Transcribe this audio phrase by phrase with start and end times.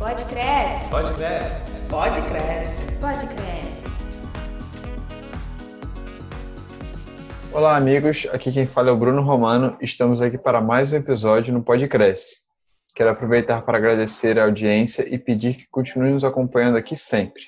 [0.00, 0.88] Pode cresce.
[0.88, 1.56] Pode cresce.
[1.90, 2.98] Pode cresce.
[2.98, 3.68] Pode cresce.
[7.52, 8.26] Olá, amigos.
[8.32, 9.76] Aqui quem fala é o Bruno Romano.
[9.78, 12.38] Estamos aqui para mais um episódio no Pode Cresce.
[12.94, 17.42] Quero aproveitar para agradecer a audiência e pedir que continue nos acompanhando aqui sempre.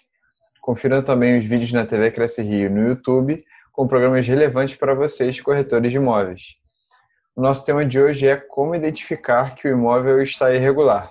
[0.61, 3.43] Confira também os vídeos na TV Cresce Rio no YouTube,
[3.73, 6.57] com programas relevantes para vocês, corretores de imóveis.
[7.35, 11.11] O nosso tema de hoje é como identificar que o imóvel está irregular.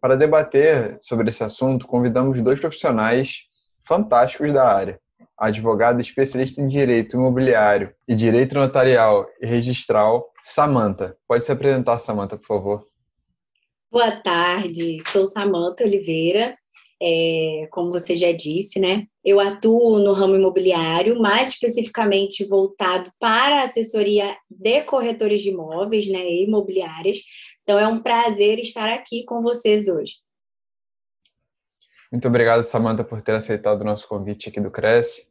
[0.00, 3.44] Para debater sobre esse assunto, convidamos dois profissionais
[3.82, 5.00] fantásticos da área.
[5.38, 11.16] A advogada especialista em direito imobiliário e direito notarial e registral, Samanta.
[11.28, 12.86] Pode se apresentar, Samanta, por favor.
[13.90, 16.56] Boa tarde, sou Samanta Oliveira.
[17.00, 19.06] É, como você já disse, né?
[19.24, 26.08] Eu atuo no ramo imobiliário, mais especificamente voltado para a assessoria de corretores de imóveis,
[26.08, 27.18] né, imobiliárias.
[27.62, 30.14] Então é um prazer estar aqui com vocês hoje.
[32.10, 35.26] Muito obrigado, Samanta, por ter aceitado o nosso convite aqui do Cresce.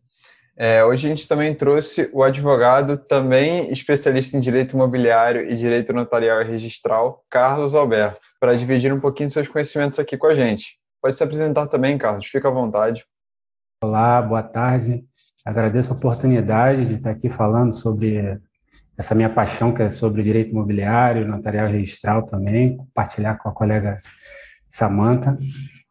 [0.57, 5.91] É, hoje a gente também trouxe o advogado, também especialista em direito imobiliário e direito
[5.91, 10.35] notarial e registral, Carlos Alberto, para dividir um pouquinho de seus conhecimentos aqui com a
[10.35, 10.77] gente.
[11.05, 13.05] Pode se apresentar também, Carlos, fica à vontade.
[13.79, 15.05] Olá, boa tarde.
[15.45, 18.35] Agradeço a oportunidade de estar aqui falando sobre
[18.97, 23.93] essa minha paixão, que é sobre direito imobiliário, notarial registral também, compartilhar com a colega
[24.67, 25.37] Samanta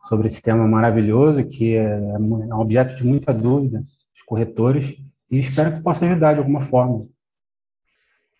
[0.02, 4.96] sobre esse tema maravilhoso, que é um objeto de muita dúvida dos corretores,
[5.30, 6.96] e espero que possa ajudar de alguma forma.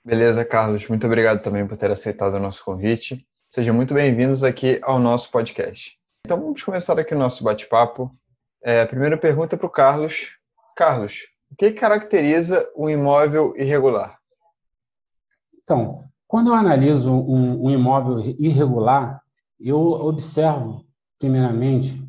[0.05, 0.89] Beleza, Carlos.
[0.89, 3.25] Muito obrigado também por ter aceitado o nosso convite.
[3.49, 6.03] Sejam muito bem-vindos aqui ao nosso podcast.
[6.27, 8.11] Então vamos começar aqui o nosso bate-papo.
[8.63, 10.31] É, primeira pergunta para o Carlos.
[10.75, 11.19] Carlos,
[11.53, 14.19] o que caracteriza um imóvel irregular?
[15.63, 19.21] Então, quando eu analiso um, um imóvel irregular,
[19.61, 20.87] eu observo,
[21.19, 22.03] primeiramente,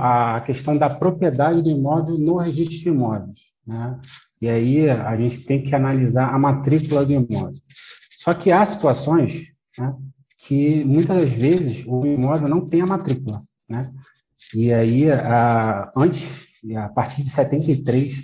[0.00, 3.38] a questão da propriedade do imóvel no registro de imóveis.
[3.66, 4.00] Né?
[4.40, 7.50] E aí a gente tem que analisar a matrícula do imóvel.
[8.16, 9.92] Só que há situações né,
[10.38, 13.38] que muitas das vezes o imóvel não tem a matrícula,
[13.68, 13.92] né?
[14.54, 18.14] E aí, a, antes, a partir de 73,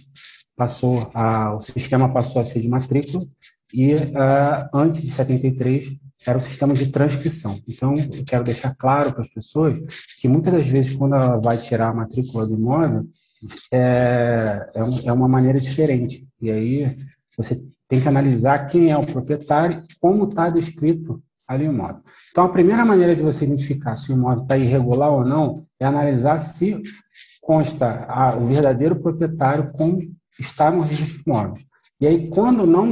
[0.57, 3.27] passou a, o sistema passou a ser de matrícula
[3.73, 7.61] e a, antes de 73 era o sistema de transcrição.
[7.69, 9.79] Então, eu quero deixar claro para as pessoas
[10.19, 13.01] que muitas das vezes, quando ela vai tirar a matrícula do imóvel,
[13.71, 16.27] é, é, um, é uma maneira diferente.
[16.41, 16.97] E aí,
[17.37, 22.01] você tem que analisar quem é o proprietário, como está descrito ali o imóvel.
[22.31, 25.85] Então, a primeira maneira de você identificar se o imóvel está irregular ou não é
[25.85, 26.81] analisar se
[27.41, 29.99] consta a, o verdadeiro proprietário como
[30.39, 31.65] está no registro de imóveis.
[32.01, 32.91] E aí, quando não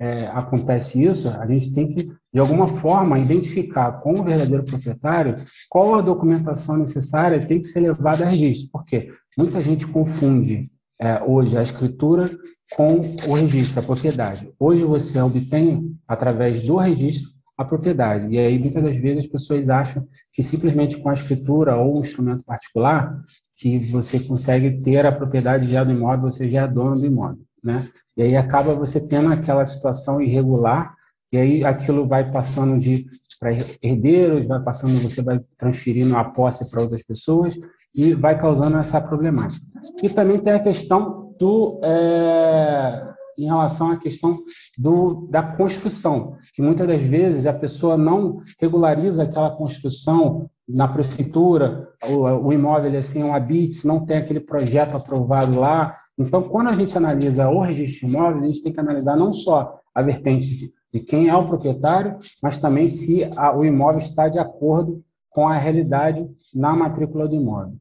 [0.00, 5.44] é, acontece isso, a gente tem que, de alguma forma, identificar com o verdadeiro proprietário
[5.68, 8.70] qual a documentação necessária tem que ser levada a registro.
[8.70, 9.10] Por quê?
[9.36, 10.70] Muita gente confunde
[11.00, 12.30] é, hoje a escritura
[12.74, 14.48] com o registro, a propriedade.
[14.58, 18.32] Hoje você obtém, através do registro, a propriedade.
[18.32, 22.00] E aí, muitas das vezes, as pessoas acham que simplesmente com a escritura ou um
[22.00, 23.20] instrumento particular,
[23.56, 27.42] que você consegue ter a propriedade já do imóvel, você já é dono do imóvel.
[27.62, 27.88] Né?
[28.16, 30.94] E aí acaba você tendo aquela situação irregular,
[31.32, 33.06] e aí aquilo vai passando de
[33.40, 37.56] para herdeiros, vai passando, você vai transferindo a posse para outras pessoas
[37.94, 39.64] e vai causando essa problemática.
[40.02, 43.08] E também tem a questão do é,
[43.38, 44.36] em relação à questão
[44.76, 51.88] do, da construção, que muitas das vezes a pessoa não regulariza aquela construção na prefeitura,
[52.04, 55.96] o, o imóvel é assim, um habite, não tem aquele projeto aprovado lá.
[56.18, 59.32] Então, quando a gente analisa o registro de imóveis, a gente tem que analisar não
[59.32, 64.00] só a vertente de, de quem é o proprietário, mas também se a, o imóvel
[64.00, 67.76] está de acordo com a realidade na matrícula do imóvel.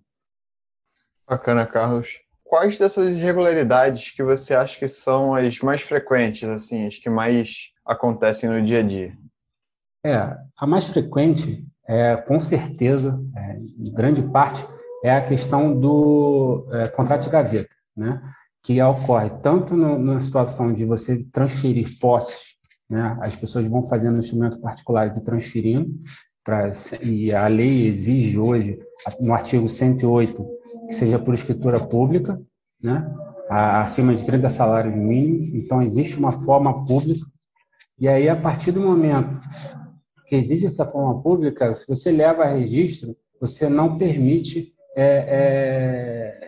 [1.28, 6.98] Bacana, Carlos quais dessas irregularidades que você acha que são as mais frequentes, assim, as
[6.98, 9.14] que mais acontecem no dia a dia?
[10.06, 14.66] É, a mais frequente, é, com certeza, é, em grande parte,
[15.04, 18.22] é a questão do é, contrato de gaveta, né?
[18.64, 22.58] que ocorre tanto no, na situação de você transferir posses,
[22.90, 23.18] né?
[23.22, 25.90] as pessoas vão fazendo instrumento particular de transferindo,
[26.44, 26.72] pra,
[27.02, 28.80] e a lei exige hoje,
[29.20, 30.46] no artigo 108,
[30.88, 32.42] que seja por escritura pública,
[32.82, 33.14] né?
[33.50, 37.26] acima de 30 salários mínimos, então existe uma forma pública,
[38.00, 39.40] e aí a partir do momento
[40.28, 46.48] que existe essa forma pública, se você leva a registro, você não permite é, é,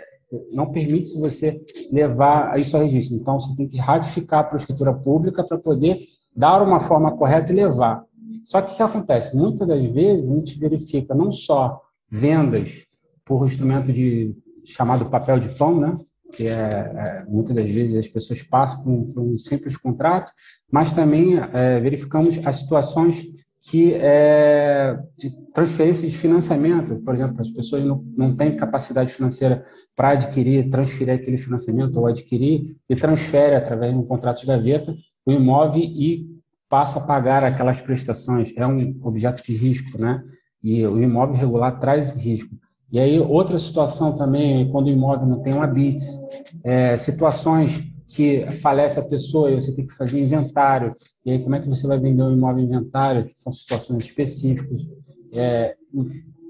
[0.52, 3.16] não permite você levar isso a registro.
[3.16, 6.00] Então, você tem que ratificar para a escritura pública para poder
[6.36, 8.04] dar uma forma correta e levar.
[8.44, 9.36] Só que o que acontece?
[9.36, 12.84] Muitas das vezes a gente verifica não só vendas
[13.30, 14.36] por instrumento de
[14.66, 15.96] chamado papel de tom, né?
[16.34, 20.32] que é, é, muitas das vezes as pessoas passam por um, por um simples contrato,
[20.72, 23.24] mas também é, verificamos as situações
[23.62, 29.64] que é, de transferência de financiamento, por exemplo, as pessoas não, não têm capacidade financeira
[29.96, 34.96] para adquirir, transferir aquele financiamento ou adquirir e transfere através de um contrato de gaveta
[35.26, 36.26] o imóvel e
[36.68, 38.54] passa a pagar aquelas prestações.
[38.56, 40.24] É um objeto de risco, né?
[40.64, 42.56] E o imóvel regular traz risco.
[42.92, 46.08] E aí, outra situação também, quando o imóvel não tem uma BITS,
[46.64, 50.92] é, situações que falece a pessoa e você tem que fazer inventário,
[51.24, 54.82] e aí como é que você vai vender um imóvel inventário, são situações específicas.
[55.32, 55.76] É,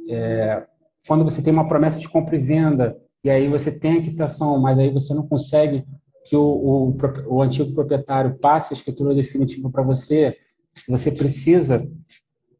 [0.10, 0.64] é,
[1.06, 4.58] quando você tem uma promessa de compra e venda, e aí você tem a quitação,
[4.60, 5.84] mas aí você não consegue
[6.26, 6.98] que o, o,
[7.28, 10.38] o antigo proprietário passe a escritura definitiva para você,
[10.76, 11.86] se você precisa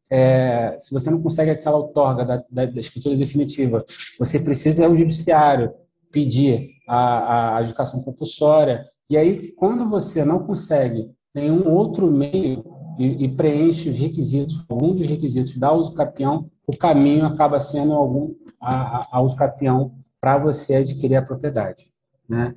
[0.10, 3.86] é, se você não consegue aquela outorga da, da, da, escritura definitiva,
[4.18, 5.72] você precisa ao judiciário
[6.12, 8.86] pedir a, a educação compulsória.
[9.10, 12.66] E aí, quando você não consegue nenhum outro meio
[12.98, 17.94] e, e preenche os requisitos, algum dos requisitos da uso capião, o caminho acaba sendo
[17.94, 21.92] algum a, a capião para você adquirir a propriedade,
[22.28, 22.56] né?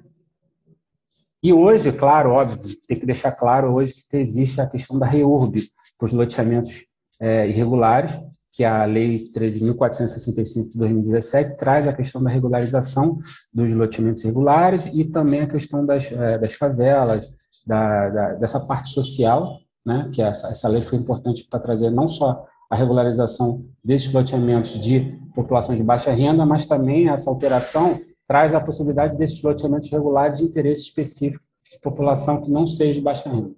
[1.43, 5.63] E hoje, claro, óbvio, tem que deixar claro hoje que existe a questão da REURB
[5.99, 6.87] para os loteamentos
[7.23, 8.21] é, irregulares,
[8.53, 13.19] que a Lei 13.465 de 2017 traz a questão da regularização
[13.55, 17.27] dos loteamentos irregulares e também a questão das, é, das favelas,
[17.65, 22.09] da, da, dessa parte social, né, que essa, essa lei foi importante para trazer não
[22.09, 28.55] só a regularização desses loteamentos de população de baixa renda, mas também essa alteração traz
[28.55, 33.31] a possibilidade desses loteamentos regulares de interesse específico de população que não seja de baixa
[33.31, 33.53] renda.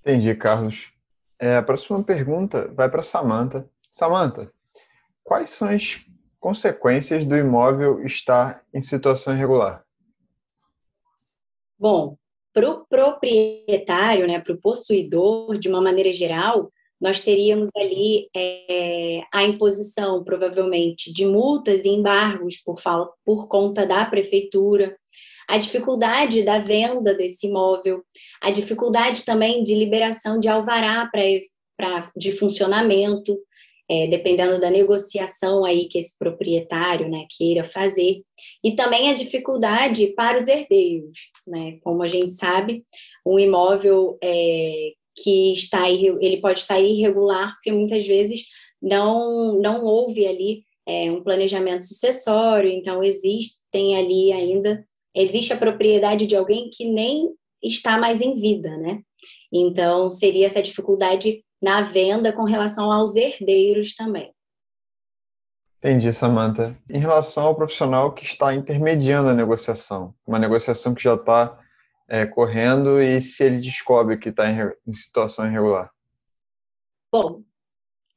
[0.00, 0.91] Entendi, Carlos.
[1.42, 3.68] É, a próxima pergunta vai para Samantha.
[3.90, 4.52] Samantha,
[5.24, 6.00] quais são as
[6.38, 9.84] consequências do imóvel estar em situação irregular?
[11.76, 12.16] Bom,
[12.52, 19.22] para o proprietário, né, para o possuidor, de uma maneira geral, nós teríamos ali é,
[19.34, 22.80] a imposição, provavelmente, de multas e embargos por,
[23.24, 24.96] por conta da prefeitura,
[25.52, 28.02] a dificuldade da venda desse imóvel,
[28.42, 33.38] a dificuldade também de liberação de alvará para de funcionamento,
[33.86, 38.22] é, dependendo da negociação aí que esse proprietário né, queira fazer,
[38.64, 41.76] e também a dificuldade para os herdeiros, né?
[41.82, 42.82] Como a gente sabe,
[43.26, 48.46] um imóvel é, que está ele pode estar irregular porque muitas vezes
[48.80, 54.82] não não houve ali é, um planejamento sucessório, então existem ali ainda
[55.14, 59.02] existe a propriedade de alguém que nem está mais em vida, né?
[59.52, 64.34] Então, seria essa dificuldade na venda com relação aos herdeiros também.
[65.78, 66.78] Entendi, Samantha.
[66.88, 71.58] Em relação ao profissional que está intermediando a negociação, uma negociação que já está
[72.08, 75.90] é, correndo e se ele descobre que está em, em, situação irregular?
[77.12, 77.42] Bom,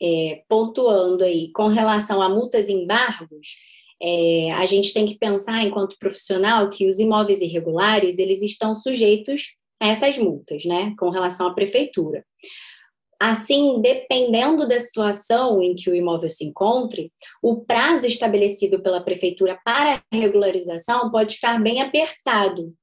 [0.02, 3.58] é, pontuando aí, com relação a multas e embargos,
[4.02, 9.56] é, a gente tem que pensar, enquanto profissional, que os imóveis irregulares eles estão sujeitos
[9.82, 12.26] a essas multas, né, com relação à prefeitura.
[13.20, 17.12] Assim, dependendo da situação em que o imóvel se encontre,
[17.42, 22.74] o prazo estabelecido pela prefeitura para regularização pode ficar bem apertado.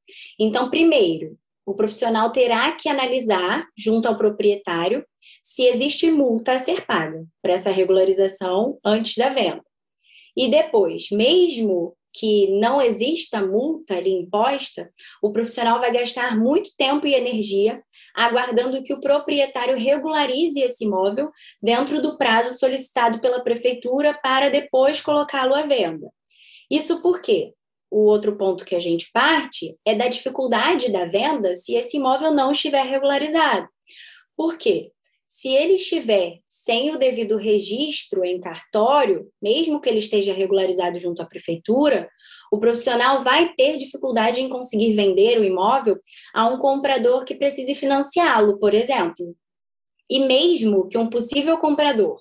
[0.40, 5.04] Então, primeiro, o profissional terá que analisar, junto ao proprietário,
[5.42, 9.62] se existe multa a ser paga para essa regularização antes da venda.
[10.36, 14.90] E depois, mesmo que não exista multa ali imposta,
[15.22, 17.82] o profissional vai gastar muito tempo e energia
[18.14, 21.30] aguardando que o proprietário regularize esse imóvel
[21.62, 26.12] dentro do prazo solicitado pela prefeitura para depois colocá-lo à venda.
[26.70, 27.54] Isso porque
[27.90, 32.32] o outro ponto que a gente parte é da dificuldade da venda se esse imóvel
[32.32, 33.68] não estiver regularizado.
[34.36, 34.90] Por quê?
[35.34, 41.22] Se ele estiver sem o devido registro em cartório, mesmo que ele esteja regularizado junto
[41.22, 42.06] à prefeitura,
[42.52, 45.98] o profissional vai ter dificuldade em conseguir vender o imóvel
[46.34, 49.34] a um comprador que precise financiá-lo, por exemplo.
[50.08, 52.20] E mesmo que um possível comprador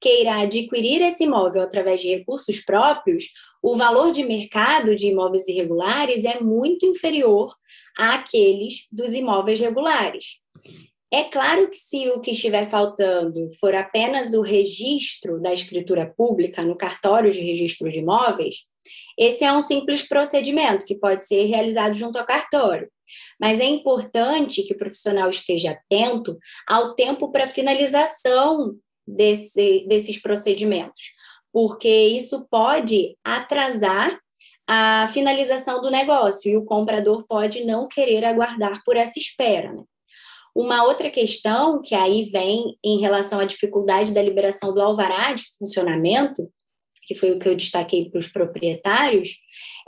[0.00, 3.24] queira adquirir esse imóvel através de recursos próprios,
[3.60, 7.52] o valor de mercado de imóveis irregulares é muito inferior
[7.98, 10.40] àqueles dos imóveis regulares.
[11.12, 16.62] É claro que se o que estiver faltando for apenas o registro da escritura pública
[16.62, 18.64] no cartório de registro de imóveis,
[19.18, 22.90] esse é um simples procedimento que pode ser realizado junto ao cartório.
[23.38, 28.74] Mas é importante que o profissional esteja atento ao tempo para finalização
[29.06, 31.12] desse, desses procedimentos,
[31.52, 34.18] porque isso pode atrasar
[34.66, 39.70] a finalização do negócio e o comprador pode não querer aguardar por essa espera.
[39.72, 39.82] Né?
[40.54, 45.44] Uma outra questão que aí vem em relação à dificuldade da liberação do alvará de
[45.58, 46.50] funcionamento,
[47.06, 49.30] que foi o que eu destaquei para os proprietários,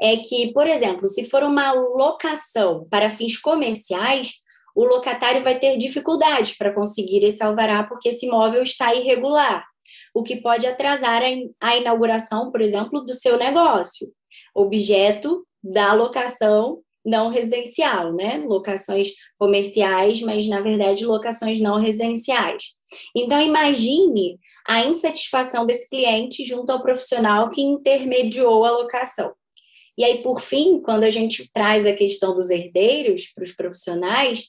[0.00, 4.32] é que, por exemplo, se for uma locação para fins comerciais,
[4.74, 9.64] o locatário vai ter dificuldades para conseguir esse alvará porque esse imóvel está irregular,
[10.12, 11.22] o que pode atrasar
[11.60, 14.08] a inauguração, por exemplo, do seu negócio
[14.54, 18.42] objeto da locação não residencial, né?
[18.46, 22.64] Locações comerciais, mas na verdade locações não residenciais.
[23.14, 29.32] Então imagine a insatisfação desse cliente junto ao profissional que intermediou a locação.
[29.96, 34.48] E aí, por fim, quando a gente traz a questão dos herdeiros para os profissionais,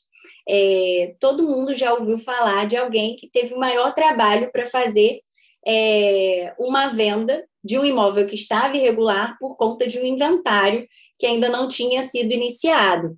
[0.50, 5.20] é, todo mundo já ouviu falar de alguém que teve o maior trabalho para fazer
[5.68, 11.26] é, uma venda de um imóvel que estava irregular por conta de um inventário que
[11.26, 13.18] ainda não tinha sido iniciado.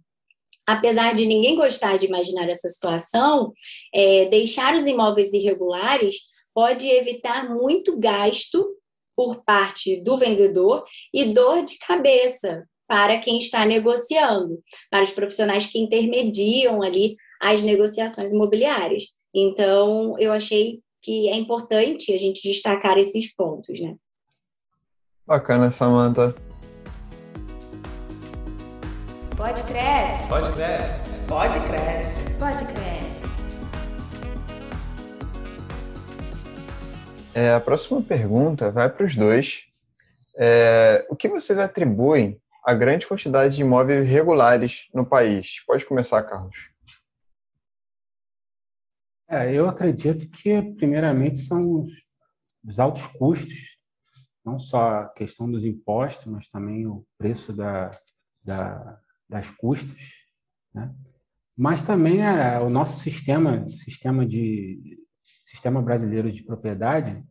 [0.66, 3.52] Apesar de ninguém gostar de imaginar essa situação,
[3.94, 6.16] é, deixar os imóveis irregulares
[6.54, 8.66] pode evitar muito gasto
[9.16, 15.66] por parte do vendedor e dor de cabeça para quem está negociando, para os profissionais
[15.66, 19.04] que intermediam ali as negociações imobiliárias.
[19.34, 23.96] Então, eu achei que é importante a gente destacar esses pontos, né?
[25.28, 26.34] Bacana, Samantha.
[29.36, 30.28] Pode crescer.
[30.30, 31.28] Pode crescer.
[31.28, 32.40] Pode crescer.
[32.40, 32.98] Pode crescer.
[37.36, 39.66] É, a próxima pergunta vai para os dois.
[40.38, 45.62] É, o que vocês atribuem à grande quantidade de imóveis irregulares no país?
[45.68, 46.56] Pode começar, Carlos.
[49.30, 51.92] É, eu acredito que, primeiramente, são os,
[52.66, 53.77] os, altos custos,
[54.48, 57.92] não só a questão dos impostos, mas também o preço da,
[58.46, 58.98] da,
[59.30, 60.02] das custas,
[60.74, 60.90] né?
[61.58, 67.22] mas também é, o nosso sistema, sistema, de, sistema brasileiro de propriedade,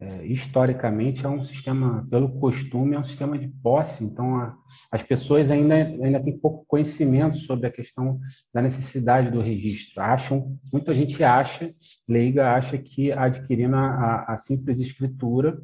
[0.00, 4.56] é, historicamente é um sistema, pelo costume, é um sistema de posse, então a,
[4.90, 8.18] as pessoas ainda, ainda têm pouco conhecimento sobre a questão
[8.52, 10.02] da necessidade do registro.
[10.02, 11.70] Acham, muita gente acha,
[12.08, 15.60] leiga, acha que adquirindo a, a simples escritura,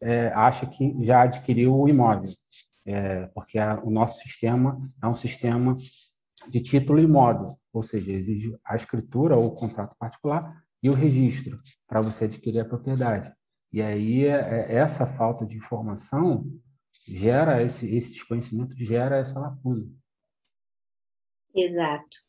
[0.00, 2.30] é, acha que já adquiriu o imóvel,
[2.84, 5.74] é, porque a, o nosso sistema é um sistema
[6.48, 11.58] de título imóvel, ou seja, exige a escritura ou o contrato particular e o registro
[11.86, 13.32] para você adquirir a propriedade.
[13.72, 16.46] E aí é, é, essa falta de informação
[17.06, 19.86] gera esse, esse desconhecimento gera essa lacuna.
[21.54, 22.25] Exato.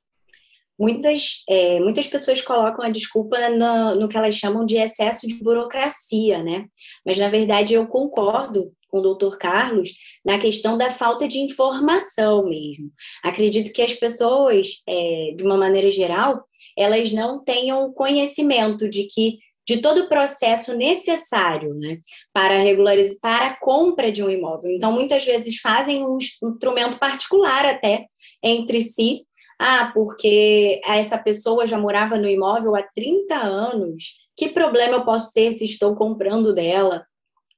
[0.79, 5.35] Muitas, é, muitas pessoas colocam a desculpa no, no que elas chamam de excesso de
[5.35, 6.65] burocracia, né?
[7.05, 9.89] Mas, na verdade, eu concordo com o doutor Carlos
[10.23, 12.91] na questão da falta de informação mesmo.
[13.23, 16.43] Acredito que as pessoas, é, de uma maneira geral,
[16.77, 21.99] elas não tenham conhecimento de que de todo o processo necessário né,
[22.31, 24.71] para regularizar, para a compra de um imóvel.
[24.71, 28.05] Então, muitas vezes fazem um instrumento particular até
[28.41, 29.26] entre si.
[29.59, 34.15] Ah, porque essa pessoa já morava no imóvel há 30 anos.
[34.35, 37.05] Que problema eu posso ter se estou comprando dela?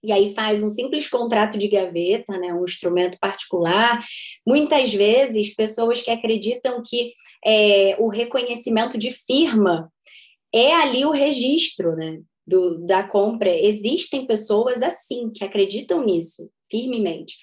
[0.04, 4.04] e aí faz um simples contrato de gaveta, né, um instrumento particular.
[4.48, 7.12] Muitas vezes, pessoas que acreditam que
[7.46, 9.92] é, o reconhecimento de firma
[10.54, 13.50] é ali o registro né, do, da compra.
[13.50, 17.36] Existem pessoas assim, que acreditam nisso firmemente.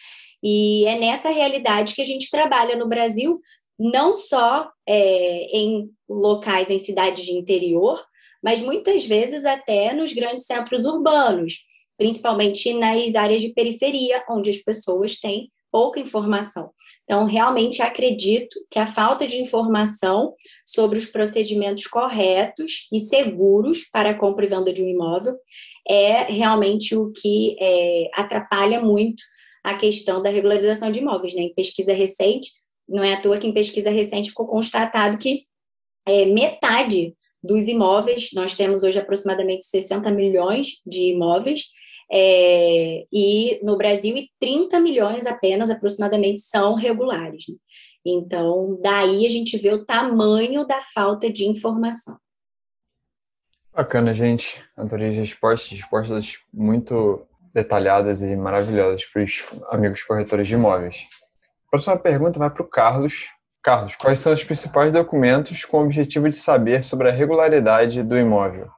[0.42, 3.40] E é nessa realidade que a gente trabalha no Brasil,
[3.78, 8.02] não só é, em locais, em cidades de interior,
[8.42, 11.64] mas muitas vezes até nos grandes centros urbanos,
[11.97, 16.71] principalmente nas áreas de periferia, onde as pessoas têm pouca informação.
[17.04, 24.11] Então, realmente acredito que a falta de informação sobre os procedimentos corretos e seguros para
[24.11, 25.37] a compra e venda de um imóvel
[25.88, 29.23] é realmente o que é, atrapalha muito
[29.62, 31.35] a questão da regularização de imóveis.
[31.35, 31.42] Né?
[31.42, 32.50] Em pesquisa recente,
[32.88, 35.44] não é à toa que em pesquisa recente ficou constatado que
[36.06, 41.66] é, metade dos imóveis, nós temos hoje aproximadamente 60 milhões de imóveis,
[42.10, 47.44] é, e no Brasil, e 30 milhões apenas, aproximadamente, são regulares.
[47.48, 47.56] Né?
[48.04, 52.16] Então, daí a gente vê o tamanho da falta de informação.
[53.74, 54.62] Bacana, gente.
[54.76, 61.06] Adorei as respostas, respostas muito detalhadas e maravilhosas para os amigos corretores de imóveis.
[61.66, 63.26] A próxima pergunta vai para o Carlos.
[63.62, 68.16] Carlos, quais são os principais documentos com o objetivo de saber sobre a regularidade do
[68.16, 68.70] imóvel?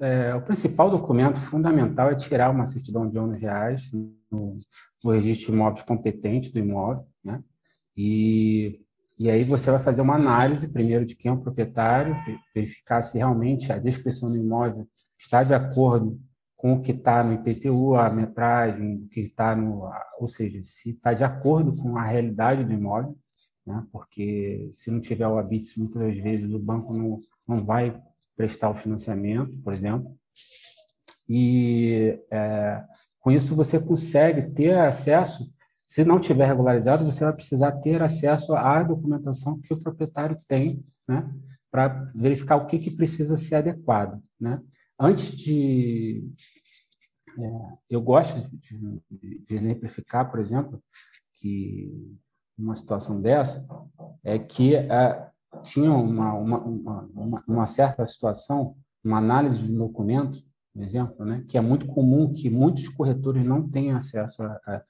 [0.00, 4.56] É, o principal documento fundamental é tirar uma certidão de ônus reais no,
[5.04, 7.42] no registro de imóveis competente do imóvel, né?
[7.94, 8.80] E,
[9.18, 12.16] e aí você vai fazer uma análise, primeiro, de quem é o proprietário,
[12.54, 14.82] verificar se realmente a descrição do imóvel
[15.18, 16.18] está de acordo
[16.62, 19.90] com o que está no IPTU, a metragem, o que está no...
[20.20, 23.18] Ou seja, se está de acordo com a realidade do imóvel,
[23.66, 23.84] né?
[23.90, 28.00] porque se não tiver o habite, muitas vezes o banco não, não vai
[28.36, 30.16] prestar o financiamento, por exemplo.
[31.28, 32.84] E é,
[33.18, 35.52] com isso você consegue ter acesso,
[35.88, 40.80] se não tiver regularizado, você vai precisar ter acesso à documentação que o proprietário tem,
[41.08, 41.28] né?
[41.72, 44.22] para verificar o que, que precisa ser adequado.
[44.40, 44.62] Né?
[44.98, 46.24] Antes de.
[47.40, 47.44] É,
[47.90, 48.38] eu gosto
[49.10, 50.82] de, de exemplificar, por exemplo,
[51.34, 51.90] que
[52.58, 53.66] uma situação dessa
[54.22, 55.28] é que é,
[55.62, 60.38] tinha uma, uma, uma, uma, certa situação, uma análise de documento,
[60.72, 64.82] por exemplo, né, que é muito comum que muitos corretores não tenham acesso, a, a,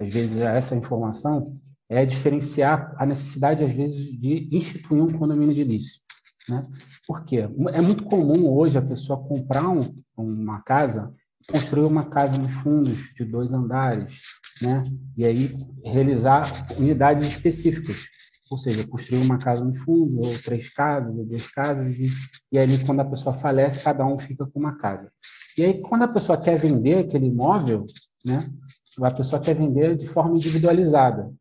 [0.00, 1.46] às vezes, a essa informação,
[1.88, 6.04] é diferenciar a necessidade, às vezes, de instituir um condomínio de ilícito.
[6.50, 6.66] Né?
[7.06, 7.48] Por quê?
[7.72, 11.14] É muito comum hoje a pessoa comprar um, uma casa,
[11.48, 14.20] construir uma casa nos fundos de dois andares,
[14.60, 14.82] né?
[15.16, 15.48] E aí
[15.84, 16.44] realizar
[16.76, 17.96] unidades específicas,
[18.50, 22.10] ou seja, construir uma casa no fundo, ou três casas, ou duas casas, e,
[22.50, 25.08] e aí quando a pessoa falece, cada um fica com uma casa.
[25.56, 27.86] E aí quando a pessoa quer vender aquele imóvel,
[28.24, 28.50] né?
[29.00, 31.32] A pessoa quer vender de forma individualizada.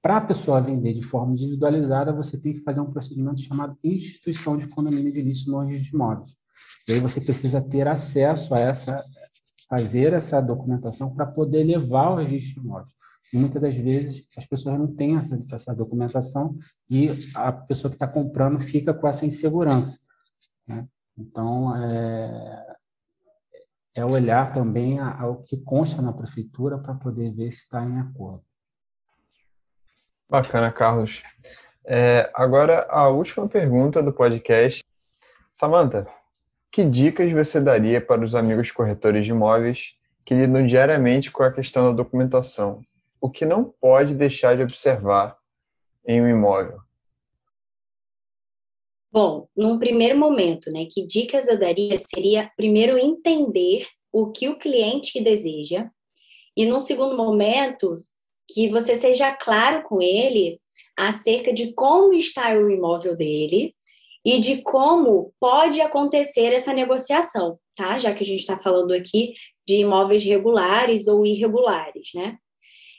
[0.00, 4.56] Para a pessoa vender de forma individualizada, você tem que fazer um procedimento chamado instituição
[4.56, 6.36] de condomínio de ilícito no registro de imóveis.
[6.88, 9.04] E aí você precisa ter acesso a essa,
[9.68, 12.92] fazer essa documentação para poder levar o registro de imóveis.
[13.32, 16.56] E muitas das vezes as pessoas não têm essa, essa documentação
[16.88, 19.98] e a pessoa que está comprando fica com essa insegurança.
[20.66, 20.86] Né?
[21.16, 22.76] Então, é,
[23.96, 28.47] é olhar também ao que consta na prefeitura para poder ver se está em acordo.
[30.30, 31.22] Bacana, Carlos.
[31.86, 34.84] É, agora, a última pergunta do podcast.
[35.54, 36.06] Samanta,
[36.70, 39.94] que dicas você daria para os amigos corretores de imóveis
[40.26, 42.82] que lidam diariamente com a questão da documentação?
[43.18, 45.38] O que não pode deixar de observar
[46.06, 46.78] em um imóvel?
[49.10, 54.58] Bom, num primeiro momento, né, que dicas eu daria seria primeiro entender o que o
[54.58, 55.88] cliente deseja
[56.54, 57.94] e num segundo momento
[58.48, 60.60] que você seja claro com ele
[60.96, 63.74] acerca de como está o imóvel dele
[64.24, 67.98] e de como pode acontecer essa negociação, tá?
[67.98, 69.34] Já que a gente está falando aqui
[69.66, 72.36] de imóveis regulares ou irregulares, né?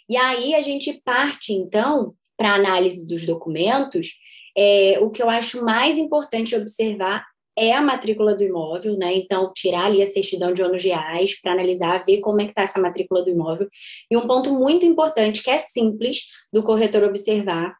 [0.09, 4.15] E aí a gente parte, então, para a análise dos documentos,
[4.57, 7.25] é, o que eu acho mais importante observar
[7.59, 9.13] é a matrícula do imóvel, né?
[9.13, 12.61] Então, tirar ali a certidão de ônus reais para analisar, ver como é que está
[12.61, 13.67] essa matrícula do imóvel.
[14.09, 16.21] E um ponto muito importante, que é simples
[16.53, 17.75] do corretor observar,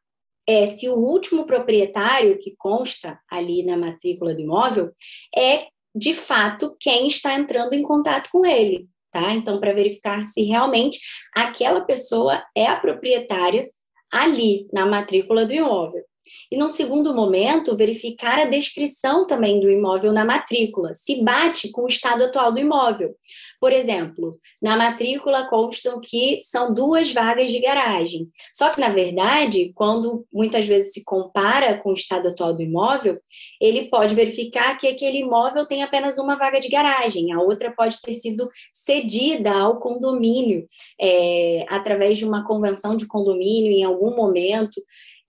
[0.45, 4.91] é se o último proprietário que consta ali na matrícula do imóvel
[5.35, 9.31] é de fato quem está entrando em contato com ele, tá?
[9.33, 10.99] Então, para verificar se realmente
[11.35, 13.69] aquela pessoa é a proprietária
[14.11, 16.03] ali na matrícula do imóvel.
[16.51, 21.83] E, num segundo momento, verificar a descrição também do imóvel na matrícula, se bate com
[21.83, 23.15] o estado atual do imóvel.
[23.59, 28.29] Por exemplo, na matrícula constam que são duas vagas de garagem.
[28.53, 33.19] Só que, na verdade, quando muitas vezes se compara com o estado atual do imóvel,
[33.59, 38.01] ele pode verificar que aquele imóvel tem apenas uma vaga de garagem, a outra pode
[38.01, 40.65] ter sido cedida ao condomínio
[40.99, 44.81] é, através de uma convenção de condomínio em algum momento.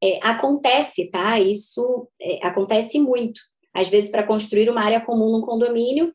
[0.02, 1.38] É, acontece, tá?
[1.38, 3.40] Isso é, acontece muito.
[3.74, 6.12] Às vezes, para construir uma área comum num condomínio,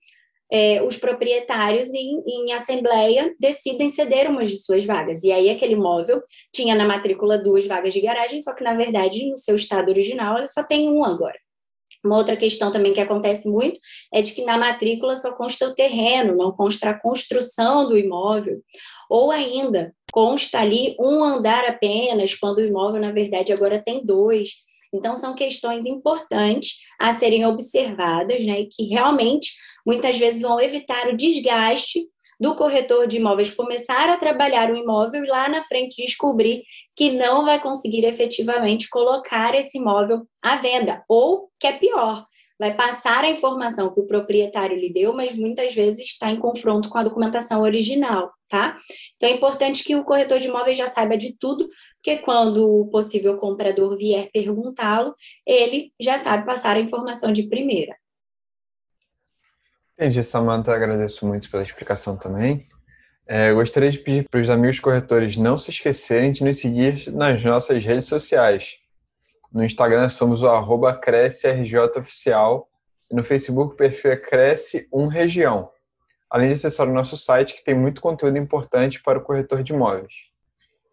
[0.52, 5.24] é, os proprietários em, em, assembleia decidem ceder umas de suas vagas.
[5.24, 6.21] E aí aquele imóvel
[6.54, 10.38] tinha na matrícula duas vagas de garagem, só que na verdade no seu estado original
[10.38, 11.38] ele só tem um agora.
[12.05, 13.79] Uma outra questão também que acontece muito
[14.13, 18.61] é de que na matrícula só consta o terreno, não consta a construção do imóvel,
[19.09, 24.49] ou ainda consta ali um andar apenas, quando o imóvel, na verdade, agora tem dois.
[24.93, 29.53] Então, são questões importantes a serem observadas, né, e que realmente
[29.85, 32.07] muitas vezes vão evitar o desgaste
[32.39, 36.63] do corretor de imóveis começar a trabalhar o imóvel e lá na frente descobrir
[36.95, 42.26] que não vai conseguir efetivamente colocar esse imóvel à venda, ou que é pior,
[42.58, 46.89] vai passar a informação que o proprietário lhe deu, mas muitas vezes está em confronto
[46.89, 48.78] com a documentação original, tá?
[49.15, 52.88] Então é importante que o corretor de imóveis já saiba de tudo, porque quando o
[52.89, 55.13] possível comprador vier perguntá-lo,
[55.45, 57.95] ele já sabe passar a informação de primeira.
[59.97, 62.67] Entendi, Samanta, agradeço muito pela explicação também.
[63.25, 67.41] É, gostaria de pedir para os amigos corretores não se esquecerem de nos seguir nas
[67.41, 68.75] nossas redes sociais.
[69.53, 72.67] No Instagram somos o arroba CresceRJOficial
[73.10, 75.69] e no Facebook o perfil é Cresce1Região.
[76.29, 79.71] Além de acessar o nosso site que tem muito conteúdo importante para o corretor de
[79.71, 80.13] imóveis.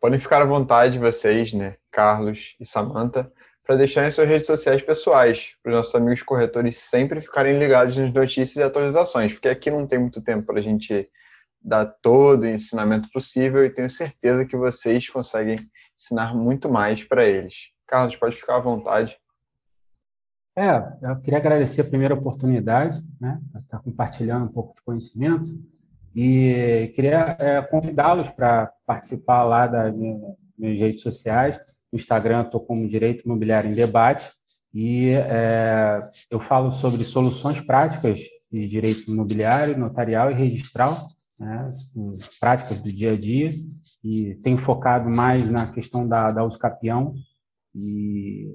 [0.00, 3.32] Podem ficar à vontade vocês, né, Carlos e Samanta,
[3.64, 8.12] para deixarem suas redes sociais pessoais, para os nossos amigos corretores sempre ficarem ligados nas
[8.12, 11.08] notícias e atualizações, porque aqui não tem muito tempo para a gente
[11.64, 15.58] dar todo o ensinamento possível e tenho certeza que vocês conseguem
[15.96, 17.70] ensinar muito mais para eles.
[17.86, 19.16] Carlos, pode ficar à vontade.
[20.58, 25.50] É, eu queria agradecer a primeira oportunidade, né, estar compartilhando um pouco de conhecimento
[26.14, 31.58] e queria é, convidá-los para participar lá das minhas redes sociais.
[31.92, 34.30] No Instagram estou como Direito Imobiliário em Debate.
[34.74, 35.98] E é,
[36.30, 38.18] eu falo sobre soluções práticas
[38.50, 40.96] de direito imobiliário, notarial e registral
[41.42, 41.70] né,
[42.38, 43.50] práticas do dia a dia,
[44.02, 46.46] e tenho focado mais na questão da, da
[47.74, 48.48] e,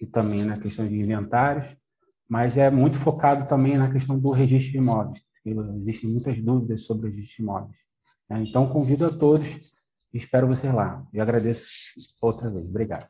[0.00, 1.76] e também na questão de inventários,
[2.28, 7.06] mas é muito focado também na questão do registro de imóveis, existem muitas dúvidas sobre
[7.06, 7.82] o registro de imóveis.
[8.28, 8.44] Né?
[8.48, 9.46] Então, convido a todos
[10.12, 11.02] e espero vocês lá.
[11.12, 11.66] E agradeço
[12.20, 12.68] outra vez.
[12.68, 13.08] Obrigado.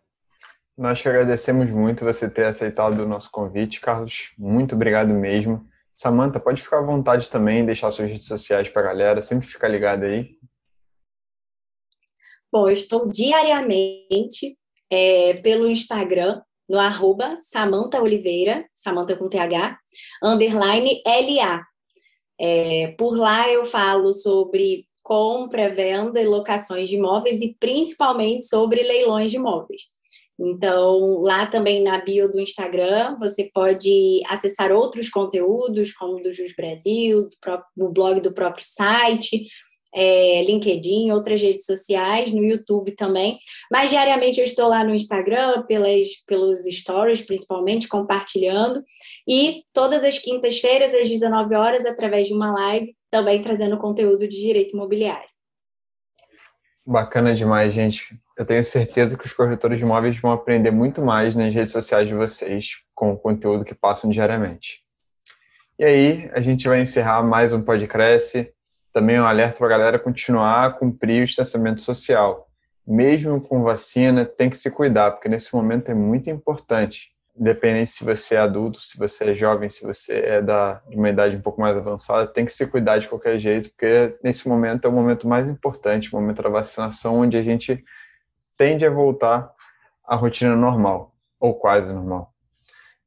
[0.76, 4.32] Nós que agradecemos muito você ter aceitado o nosso convite, Carlos.
[4.38, 5.66] Muito obrigado mesmo.
[5.94, 9.68] Samanta, pode ficar à vontade também, deixar suas redes sociais para a galera, sempre fica
[9.68, 10.36] ligada aí.
[12.50, 14.58] Bom, eu estou diariamente
[14.90, 19.78] é, pelo Instagram, no arroba Samanta Oliveira, Samanta com TH,
[20.22, 21.62] underline LA.
[22.42, 28.82] É, por lá eu falo sobre compra, venda e locações de imóveis e principalmente sobre
[28.82, 29.82] leilões de imóveis.
[30.38, 36.54] Então, lá também na bio do Instagram, você pode acessar outros conteúdos, como do Jus
[36.56, 39.46] Brasil, do, próprio, blog do próprio site,
[39.94, 43.38] é, LinkedIn, outras redes sociais, no YouTube também.
[43.70, 48.82] Mas diariamente eu estou lá no Instagram, pelas, pelos stories, principalmente, compartilhando.
[49.28, 54.40] E todas as quintas-feiras, às 19 horas, através de uma live, também trazendo conteúdo de
[54.40, 55.28] direito imobiliário.
[56.84, 58.18] Bacana demais, gente.
[58.36, 62.08] Eu tenho certeza que os corretores de imóveis vão aprender muito mais nas redes sociais
[62.08, 64.82] de vocês com o conteúdo que passam diariamente.
[65.78, 68.52] E aí, a gente vai encerrar mais um podcast.
[68.92, 72.48] Também um alerta para a galera continuar a cumprir o distanciamento social.
[72.86, 78.04] Mesmo com vacina, tem que se cuidar, porque nesse momento é muito importante independente se
[78.04, 81.40] você é adulto, se você é jovem, se você é da, de uma idade um
[81.40, 84.92] pouco mais avançada, tem que se cuidar de qualquer jeito, porque nesse momento é o
[84.92, 87.82] momento mais importante, o momento da vacinação, onde a gente
[88.56, 89.50] tende a voltar
[90.04, 92.32] à rotina normal, ou quase normal.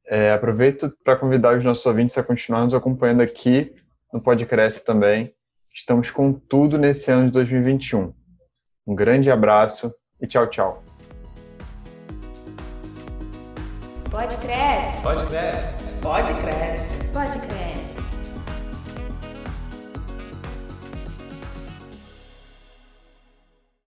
[0.08, 3.74] É, aproveito para convidar os nossos ouvintes a continuar nos acompanhando aqui
[4.12, 5.34] no Podcresce também.
[5.76, 8.10] Estamos com tudo nesse ano de 2021.
[8.86, 10.82] Um grande abraço e tchau, tchau.
[14.10, 15.02] Pode crescer.
[15.02, 15.74] Pode crescer.
[16.00, 17.12] Pode crescer.
[17.12, 17.85] Pode crescer.